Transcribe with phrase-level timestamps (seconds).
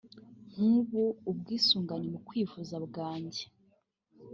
[0.49, 3.43] “Nk’ubu ubwisungane mu kwivuza bwanjye